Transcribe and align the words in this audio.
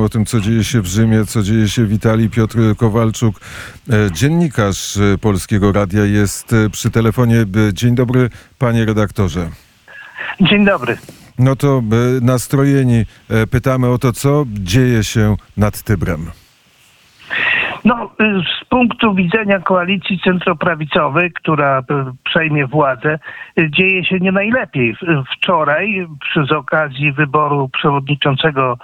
O 0.00 0.08
tym, 0.08 0.24
co 0.24 0.40
dzieje 0.40 0.64
się 0.64 0.80
w 0.80 0.86
Rzymie, 0.86 1.24
co 1.24 1.42
dzieje 1.42 1.68
się 1.68 1.84
w 1.84 1.92
Italii. 1.92 2.30
Piotr 2.30 2.58
Kowalczuk, 2.76 3.40
e, 3.90 4.12
dziennikarz 4.12 4.96
e, 4.96 5.18
Polskiego 5.18 5.72
Radia, 5.72 6.04
jest 6.04 6.52
e, 6.52 6.70
przy 6.70 6.90
telefonie. 6.90 7.36
Dzień 7.72 7.94
dobry, 7.94 8.30
panie 8.58 8.84
redaktorze. 8.84 9.48
Dzień 10.40 10.64
dobry. 10.64 10.96
No 11.38 11.56
to 11.56 11.82
nastrojeni 12.22 13.04
pytamy 13.50 13.88
o 13.88 13.98
to, 13.98 14.12
co 14.12 14.44
dzieje 14.48 15.04
się 15.04 15.36
nad 15.56 15.82
Tybrem. 15.82 16.30
No, 17.84 18.10
z 18.20 18.64
punktu 18.64 19.14
widzenia 19.14 19.60
koalicji 19.60 20.20
centroprawicowej, 20.24 21.32
która 21.32 21.82
przejmie 22.24 22.66
władzę, 22.66 23.18
dzieje 23.68 24.04
się 24.04 24.18
nie 24.18 24.32
najlepiej. 24.32 24.96
Wczoraj, 25.36 26.06
przy 26.20 26.56
okazji 26.56 27.12
wyboru 27.12 27.68
przewodniczącego 27.68 28.78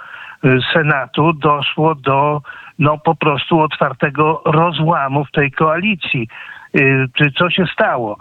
Senatu, 0.73 1.33
doszło 1.33 1.95
do 1.95 2.41
no, 2.79 2.97
po 2.97 3.15
prostu 3.15 3.59
otwartego 3.59 4.41
rozłamu 4.45 5.25
w 5.25 5.31
tej 5.31 5.51
koalicji. 5.51 6.27
Y, 6.75 7.05
Czy 7.13 7.31
co 7.31 7.49
się 7.49 7.65
stało? 7.73 8.17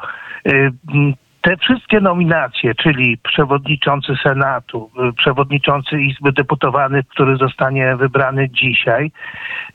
Te 1.48 1.56
wszystkie 1.56 2.00
nominacje, 2.00 2.74
czyli 2.74 3.18
przewodniczący 3.18 4.12
Senatu, 4.22 4.90
y, 5.08 5.12
przewodniczący 5.12 6.02
Izby 6.02 6.32
Deputowanych, 6.32 7.08
który 7.08 7.36
zostanie 7.36 7.96
wybrany 7.96 8.50
dzisiaj, 8.50 9.10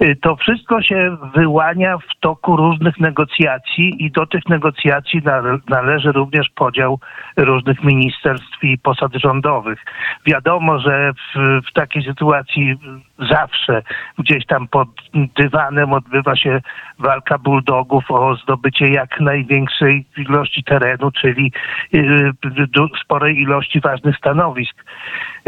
y, 0.04 0.16
to 0.16 0.36
wszystko 0.36 0.82
się 0.82 1.18
wyłania 1.36 1.98
w 1.98 2.20
toku 2.20 2.56
różnych 2.58 3.00
negocjacji 3.00 4.06
i 4.06 4.12
do 4.12 4.26
tych 4.26 4.50
negocjacji 4.50 5.22
nale- 5.22 5.60
należy 5.70 6.12
również 6.12 6.50
podział 6.50 7.00
różnych 7.38 7.84
ministerstw 7.84 8.64
i 8.64 8.78
posad 8.78 9.12
rządowych. 9.14 9.80
Wiadomo, 10.26 10.80
że 10.80 11.12
w, 11.14 11.62
w 11.70 11.74
takiej 11.74 12.04
sytuacji 12.04 12.76
zawsze 13.20 13.82
gdzieś 14.18 14.46
tam 14.46 14.68
pod 14.68 14.88
dywanem 15.14 15.94
odbywa 15.94 16.36
się 16.36 16.62
walka 17.00 17.38
bulldogów 17.38 18.12
o 18.12 18.36
zdobycie 18.36 18.88
jak 18.88 19.20
największej 19.20 20.06
ilości 20.18 20.64
terenu, 20.64 21.12
czyli 21.12 21.52
y, 21.94 22.32
du- 22.68 22.90
sporej 23.04 23.42
ilości 23.42 23.80
ważnych 23.80 24.18
stanowisk. 24.18 24.86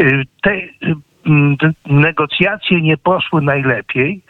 Y, 0.00 0.24
Te 0.42 0.54
y, 0.54 0.70
negocjacje 1.86 2.80
nie 2.80 2.96
poszły 2.96 3.42
najlepiej. 3.42 4.22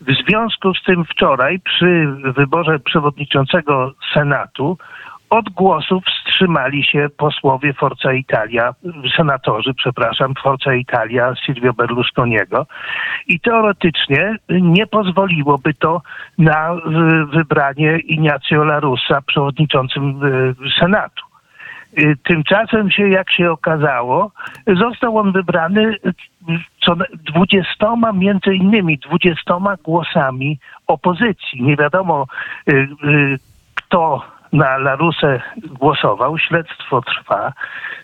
W 0.00 0.12
związku 0.26 0.74
z 0.74 0.82
tym 0.82 1.04
wczoraj 1.04 1.60
przy 1.60 2.06
wyborze 2.36 2.78
przewodniczącego 2.78 3.92
Senatu 4.14 4.78
od 5.30 5.48
głosów 5.50 6.04
wstrzymali 6.42 6.84
się 6.84 7.08
posłowie 7.16 7.72
Forza 7.72 8.12
Italia, 8.12 8.74
senatorzy, 9.16 9.74
przepraszam, 9.74 10.34
Forza 10.42 10.74
Italia 10.74 11.34
Silvio 11.46 11.72
Berlusconiego 11.72 12.66
i 13.26 13.40
teoretycznie 13.40 14.36
nie 14.48 14.86
pozwoliłoby 14.86 15.74
to 15.74 16.02
na 16.38 16.74
wybranie 17.32 17.98
Ignacio 17.98 18.62
La 18.62 18.80
Russa 18.80 19.20
przewodniczącym 19.26 20.24
y, 20.24 20.54
Senatu. 20.80 21.24
Y, 21.98 22.16
Tymczasem 22.24 22.90
się, 22.90 23.08
jak 23.08 23.32
się 23.32 23.50
okazało, 23.50 24.30
został 24.66 25.18
on 25.18 25.32
wybrany 25.32 25.96
y, 26.06 26.12
co 26.84 26.94
na- 26.94 27.04
dwudziestoma, 27.14 28.12
między 28.12 28.54
innymi 28.54 28.98
dwudziestoma 28.98 29.76
głosami 29.76 30.58
opozycji. 30.86 31.62
Nie 31.62 31.76
wiadomo, 31.76 32.26
kto 33.74 34.22
na 34.52 34.78
Larusę 34.78 35.40
głosował. 35.64 36.38
Śledztwo 36.38 37.02
trwa. 37.02 37.52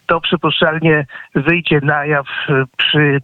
To 0.06 0.20
przypuszczalnie 0.20 1.06
wyjdzie 1.34 1.80
na 1.82 2.06
jaw 2.06 2.27
y, 2.48 2.64
przy 2.77 3.20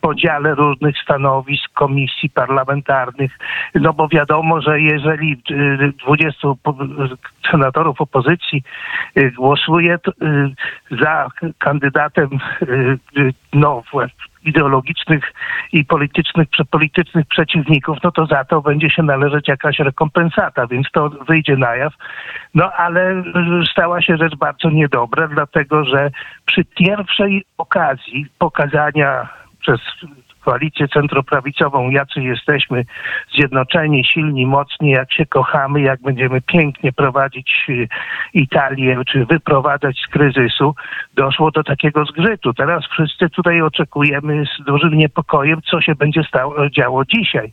podziale 0.00 0.54
różnych 0.54 0.98
stanowisk 1.02 1.72
komisji 1.72 2.30
parlamentarnych, 2.30 3.38
no 3.74 3.92
bo 3.92 4.08
wiadomo, 4.08 4.60
że 4.60 4.80
jeżeli 4.80 5.42
y, 5.50 5.92
20 6.06 6.48
po- 6.62 6.76
senatorów 7.50 8.00
opozycji 8.00 8.62
y, 9.16 9.30
głosuje 9.30 9.94
y, 9.94 9.98
za 11.00 11.28
kandydatem 11.58 12.28
y, 12.62 12.98
y, 13.18 13.34
no, 13.52 13.82
ideologicznych 14.44 15.32
i 15.72 15.84
politycznych, 15.84 16.48
politycznych 16.70 17.26
przeciwników, 17.26 17.98
no 18.04 18.12
to 18.12 18.26
za 18.26 18.44
to 18.44 18.60
będzie 18.60 18.90
się 18.90 19.02
należeć 19.02 19.48
jakaś 19.48 19.78
rekompensata, 19.78 20.66
więc 20.66 20.86
to 20.92 21.08
wyjdzie 21.08 21.56
na 21.56 21.76
jaw. 21.76 21.92
No 22.54 22.72
ale 22.72 23.22
stała 23.70 24.02
się 24.02 24.16
rzecz 24.16 24.36
bardzo 24.36 24.70
niedobra, 24.70 25.28
dlatego 25.28 25.84
że 25.84 26.10
przy 26.44 26.64
pierwszej 26.64 27.44
okazji 27.58 28.26
pokazania 28.38 29.28
przez 29.60 29.80
koalicję 30.40 30.88
centroprawicową, 30.88 31.90
jacy 31.90 32.20
jesteśmy 32.20 32.84
zjednoczeni, 33.34 34.04
silni, 34.04 34.46
mocni, 34.46 34.90
jak 34.90 35.12
się 35.12 35.26
kochamy, 35.26 35.80
jak 35.80 36.02
będziemy 36.02 36.40
pięknie 36.40 36.92
prowadzić 36.92 37.66
y, 37.68 37.88
Italię, 38.34 39.00
czy 39.06 39.26
wyprowadzać 39.26 39.98
z 39.98 40.06
kryzysu, 40.06 40.74
doszło 41.14 41.50
do 41.50 41.64
takiego 41.64 42.04
zgrzytu. 42.04 42.54
Teraz 42.54 42.84
wszyscy 42.90 43.30
tutaj 43.30 43.62
oczekujemy 43.62 44.44
z 44.46 44.64
dużym 44.64 44.98
niepokojem, 44.98 45.62
co 45.70 45.80
się 45.80 45.94
będzie 45.94 46.22
stało, 46.22 46.70
działo 46.70 47.04
dzisiaj. 47.04 47.52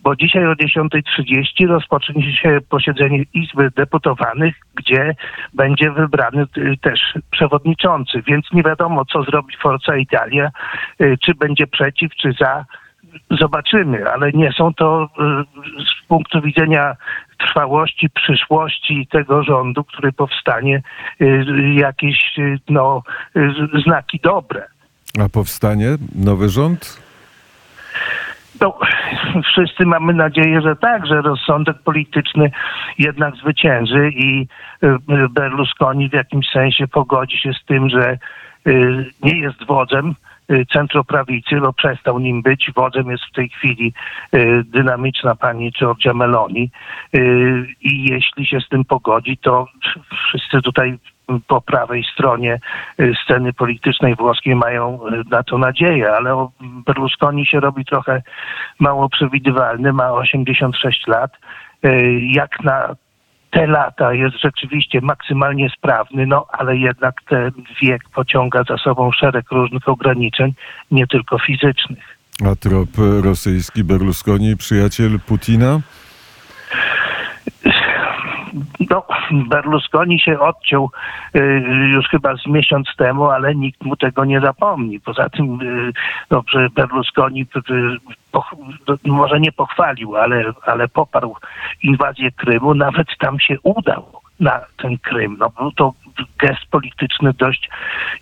Bo 0.00 0.16
dzisiaj 0.16 0.46
o 0.46 0.52
10.30 0.52 1.66
rozpocznie 1.66 2.36
się 2.36 2.58
posiedzenie 2.68 3.24
Izby 3.34 3.70
Deputowanych, 3.76 4.54
gdzie 4.74 5.14
będzie 5.54 5.90
wybrany 5.90 6.42
y, 6.56 6.76
też 6.82 7.00
przewodniczący, 7.30 8.22
więc 8.26 8.46
nie 8.52 8.62
wiadomo, 8.62 9.04
co 9.04 9.22
zrobi 9.22 9.56
Forza 9.62 9.96
Italia, 9.96 10.50
y, 11.00 11.18
czy 11.24 11.34
będzie 11.34 11.66
przeciw, 11.66 12.14
czy 12.14 12.31
za. 12.40 12.64
Zobaczymy, 13.40 14.10
ale 14.10 14.32
nie 14.32 14.52
są 14.52 14.74
to 14.74 15.04
y, 15.04 15.84
z 15.84 16.08
punktu 16.08 16.40
widzenia 16.40 16.96
trwałości, 17.38 18.10
przyszłości 18.10 19.06
tego 19.10 19.42
rządu, 19.42 19.84
który 19.84 20.12
powstanie, 20.12 20.82
y, 21.20 21.44
jakieś 21.74 22.38
y, 22.38 22.58
no, 22.68 23.02
znaki 23.86 24.20
dobre. 24.22 24.66
A 25.24 25.28
powstanie 25.28 25.88
nowy 26.14 26.48
rząd? 26.48 27.02
No, 28.60 28.78
wszyscy 29.52 29.86
mamy 29.86 30.14
nadzieję, 30.14 30.60
że 30.60 30.76
tak, 30.76 31.06
że 31.06 31.22
rozsądek 31.22 31.76
polityczny 31.84 32.50
jednak 32.98 33.36
zwycięży 33.36 34.10
i 34.14 34.46
Berlusconi 35.30 36.08
w 36.08 36.12
jakimś 36.12 36.46
sensie 36.52 36.88
pogodzi 36.88 37.38
się 37.38 37.52
z 37.52 37.64
tym, 37.64 37.88
że 37.88 38.18
nie 39.22 39.38
jest 39.40 39.66
wodzem 39.66 40.14
centroprawicy, 40.72 41.60
bo 41.60 41.72
przestał 41.72 42.18
nim 42.18 42.42
być. 42.42 42.70
Wodzem 42.76 43.10
jest 43.10 43.24
w 43.24 43.32
tej 43.32 43.48
chwili 43.48 43.92
y, 44.34 44.62
dynamiczna 44.64 45.34
pani 45.34 45.72
Giorgia 45.72 46.14
Meloni 46.14 46.70
Y, 47.16 47.66
i 47.80 48.04
jeśli 48.04 48.46
się 48.46 48.60
z 48.60 48.68
tym 48.68 48.84
pogodzi, 48.84 49.38
to 49.38 49.66
wszyscy 50.28 50.62
tutaj 50.62 50.98
po 51.46 51.60
prawej 51.60 52.04
stronie 52.12 52.60
y, 53.00 53.12
sceny 53.24 53.52
politycznej 53.52 54.14
włoskiej 54.14 54.56
mają 54.56 55.06
y, 55.06 55.22
na 55.30 55.42
to 55.42 55.58
nadzieję, 55.58 56.12
ale 56.12 56.48
Berlusconi 56.60 57.46
się 57.46 57.60
robi 57.60 57.84
trochę 57.84 58.22
mało 58.78 59.08
przewidywalny, 59.08 59.92
ma 59.92 60.12
86 60.12 61.06
lat. 61.06 61.32
Y, 61.84 62.20
Jak 62.22 62.64
na 62.64 62.94
te 63.52 63.66
lata 63.66 64.14
jest 64.14 64.36
rzeczywiście 64.42 65.00
maksymalnie 65.00 65.70
sprawny, 65.70 66.26
no 66.26 66.46
ale 66.52 66.76
jednak 66.76 67.14
ten 67.28 67.52
wiek 67.82 68.02
pociąga 68.14 68.64
za 68.68 68.76
sobą 68.76 69.10
szereg 69.12 69.50
różnych 69.50 69.88
ograniczeń, 69.88 70.54
nie 70.90 71.06
tylko 71.06 71.38
fizycznych. 71.38 72.18
A 72.50 72.54
trop 72.56 72.88
rosyjski 73.22 73.84
Berlusconi, 73.84 74.56
przyjaciel 74.56 75.20
Putina? 75.26 75.80
No, 78.90 79.02
Berlusconi 79.30 80.20
się 80.20 80.40
odciął 80.40 80.90
y, 81.36 81.40
już 81.94 82.08
chyba 82.08 82.36
z 82.36 82.46
miesiąc 82.46 82.88
temu, 82.96 83.24
ale 83.24 83.54
nikt 83.54 83.84
mu 83.84 83.96
tego 83.96 84.24
nie 84.24 84.40
zapomni. 84.40 85.00
Poza 85.00 85.28
tym, 85.28 85.60
y, 85.60 85.92
no, 86.30 86.42
Berlusconi 86.74 87.42
y, 87.42 87.72
no, 88.34 88.44
może 89.04 89.40
nie 89.40 89.52
pochwalił, 89.52 90.16
ale, 90.16 90.44
ale 90.66 90.88
poparł 90.88 91.36
inwazję 91.82 92.30
Krymu, 92.30 92.74
nawet 92.74 93.08
tam 93.18 93.40
się 93.40 93.56
udał 93.62 94.22
na 94.40 94.60
ten 94.76 94.98
Krym. 94.98 95.36
No, 95.38 95.50
był 95.50 95.72
to 95.72 95.92
gest 96.38 96.64
polityczny 96.70 97.32
dość 97.32 97.70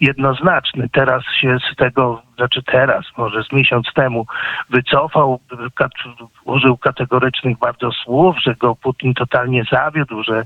jednoznaczny. 0.00 0.88
Teraz 0.92 1.22
się 1.40 1.56
z 1.72 1.76
tego, 1.76 2.22
znaczy 2.36 2.62
teraz, 2.62 3.04
może 3.16 3.42
z 3.44 3.52
miesiąc 3.52 3.86
temu 3.94 4.26
wycofał, 4.70 5.40
kat- 5.74 6.26
użył 6.44 6.76
kategorycznych 6.76 7.58
bardzo 7.58 7.92
słów, 7.92 8.36
że 8.42 8.54
go 8.54 8.76
Putin 8.76 9.14
totalnie 9.14 9.64
zawiódł, 9.72 10.22
że 10.22 10.44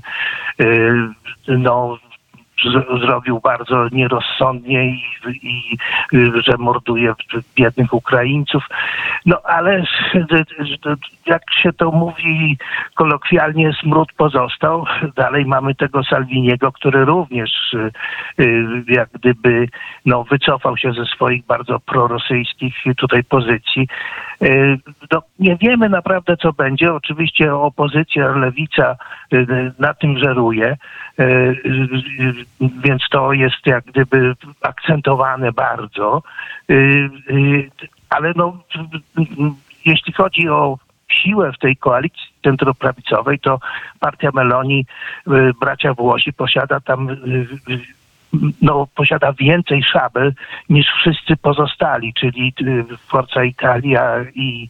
yy, 0.59 1.09
no 1.47 1.97
zrobił 3.01 3.39
bardzo 3.39 3.87
nierozsądnie 3.91 4.85
i, 4.85 5.01
i 5.33 5.77
że 6.35 6.57
morduje 6.57 7.13
biednych 7.55 7.93
Ukraińców. 7.93 8.63
No 9.25 9.41
ale 9.43 9.83
jak 11.25 11.41
się 11.61 11.73
to 11.73 11.91
mówi 11.91 12.57
kolokwialnie, 12.95 13.73
smród 13.73 14.13
pozostał. 14.17 14.85
Dalej 15.15 15.45
mamy 15.45 15.75
tego 15.75 16.03
Salviniego, 16.03 16.71
który 16.71 17.05
również 17.05 17.73
y, 17.73 17.91
y, 18.43 18.83
jak 18.87 19.09
gdyby 19.13 19.67
no, 20.05 20.23
wycofał 20.23 20.77
się 20.77 20.93
ze 20.93 21.05
swoich 21.05 21.45
bardzo 21.45 21.79
prorosyjskich 21.79 22.75
tutaj 22.97 23.23
pozycji. 23.23 23.87
Y, 24.43 24.77
No, 25.11 25.21
nie 25.39 25.57
wiemy 25.57 25.89
naprawdę, 25.89 26.37
co 26.37 26.53
będzie. 26.53 26.93
Oczywiście 26.93 27.55
opozycja, 27.55 28.27
lewica 28.27 28.95
na 29.79 29.93
tym 29.93 30.17
żeruje, 30.17 30.77
więc 32.59 33.01
to 33.11 33.33
jest 33.33 33.65
jak 33.65 33.85
gdyby 33.85 34.35
akcentowane 34.61 35.51
bardzo. 35.51 36.23
Y, 36.69 36.73
y, 37.29 37.71
Ale 38.09 38.33
no, 38.35 38.57
jeśli 39.85 40.13
chodzi 40.13 40.49
o 40.49 40.77
siłę 41.07 41.51
w 41.51 41.59
tej 41.59 41.77
koalicji 41.77 42.27
centroprawicowej, 42.43 43.39
to 43.39 43.59
partia 43.99 44.29
Meloni, 44.33 44.85
y, 45.27 45.51
bracia 45.59 45.93
Włosi 45.93 46.33
posiada 46.33 46.79
tam 46.79 47.07
no, 48.61 48.87
posiada 48.95 49.33
więcej 49.33 49.83
szabel 49.83 50.33
niż 50.69 50.87
wszyscy 50.87 51.37
pozostali, 51.37 52.13
czyli 52.13 52.53
y, 52.61 52.85
Forza 53.07 53.43
Italia 53.43 54.25
i 54.35 54.69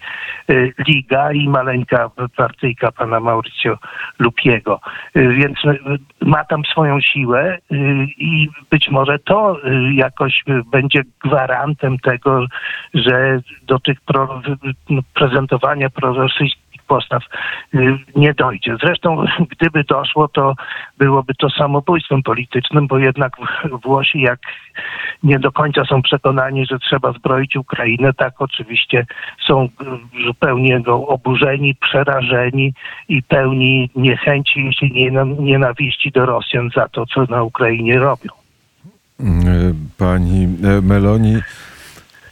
y, 0.50 0.74
Liga 0.88 1.32
i 1.32 1.50
maleńka 1.50 2.10
partyjka 2.36 2.92
pana 2.92 3.20
Mauricio 3.20 3.78
Lupiego. 4.20 4.80
Y, 5.18 5.34
Więc 5.34 5.58
ma 6.22 6.46
tam 6.46 6.64
swoją 6.66 7.02
siłę 7.02 7.58
i 8.18 8.50
być 8.70 8.90
może 8.90 9.20
to 9.20 9.58
jakoś 9.94 10.44
będzie 10.72 11.02
gwarantem 11.24 12.00
tego, 12.00 12.46
że 12.94 13.42
do 13.68 13.80
tych 13.80 14.02
pro, 14.02 14.42
prezentowania 15.14 15.90
prorosyjskich 15.90 16.65
postaw 16.88 17.24
y, 17.76 17.98
nie 18.16 18.34
dojdzie. 18.34 18.76
Zresztą 18.84 19.26
gdyby 19.58 19.84
doszło, 19.84 20.28
to 20.28 20.54
byłoby 20.98 21.34
to 21.36 21.50
samobójstwem 21.50 22.24
politycznym, 22.24 22.88
bo 22.88 22.98
jednak 22.98 23.34
Włosi 23.84 24.22
jak 24.22 24.40
nie 25.24 25.40
do 25.40 25.52
końca 25.52 25.86
są 25.86 26.02
przekonani, 26.02 26.66
że 26.66 26.80
trzeba 26.80 27.12
zbroić 27.12 27.56
Ukrainę, 27.56 28.14
tak 28.14 28.34
oczywiście 28.42 29.06
są 29.48 29.64
y, 29.64 29.70
zupełnie 30.26 30.82
no, 30.88 31.08
oburzeni, 31.08 31.76
przerażeni 31.76 32.74
i 33.10 33.24
pełni 33.24 33.90
niechęci, 33.96 34.66
jeśli 34.66 34.92
nie 34.92 35.26
nienawiści 35.40 36.12
do 36.12 36.26
Rosjan 36.26 36.70
za 36.76 36.88
to, 36.90 37.06
co 37.06 37.24
na 37.24 37.44
Ukrainie 37.44 38.00
robią. 38.00 38.30
E, 39.20 39.26
Pani 39.98 40.48
Meloni, 40.82 41.36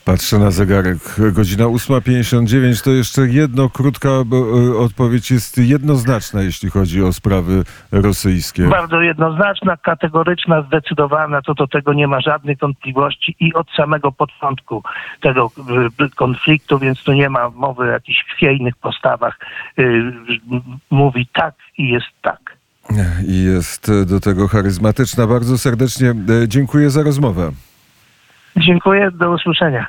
patrzę 0.06 0.38
na 0.40 0.52
zegarek, 0.52 0.98
godzina 1.32 1.66
8.59, 1.66 2.84
to 2.84 2.92
jeszcze 2.92 3.22
jedno, 3.22 3.70
krótka 3.70 4.10
e, 4.10 4.78
odpowiedź 4.78 5.32
jest 5.32 5.58
jednoznaczna, 5.58 6.42
jeśli 6.42 6.70
chodzi 6.70 7.04
o 7.04 7.14
sprawy 7.14 7.64
rosyjskie. 7.92 8.68
Bardzo 8.68 9.02
jednoznaczna, 9.02 9.78
kategoryczna, 9.78 10.62
zdecydowana, 10.62 11.42
co 11.42 11.54
do 11.54 11.68
tego 11.68 11.94
nie 11.94 12.08
ma 12.08 12.22
żadnych 12.22 12.58
wątpliwości 12.60 13.36
i 13.40 13.54
od 13.54 13.72
samego 13.72 14.12
początku 14.12 14.84
tego 15.22 15.52
y, 16.02 16.10
konfliktu, 16.16 16.80
więc 16.80 17.04
tu 17.04 17.14
nie 17.14 17.30
ma 17.30 17.50
mowy 17.50 17.84
o 17.84 17.88
jakichś 17.88 18.26
chwiejnych 18.36 18.76
postawach. 18.76 19.40
Y, 19.80 20.14
Mówi 20.90 21.28
tak 21.34 21.56
i 21.78 21.90
jest 21.90 22.08
tak. 22.22 22.58
I 23.28 23.44
jest 23.44 23.90
e, 23.90 24.06
do 24.06 24.20
tego 24.20 24.48
charyzmatyczna. 24.48 25.28
Bardzo 25.28 25.58
serdecznie 25.58 26.10
e, 26.10 26.48
dziękuję 26.48 26.90
za 26.90 27.04
rozmowę. 27.04 27.52
Dziękuję, 28.58 29.12
do 29.12 29.32
usłyszenia. 29.32 29.88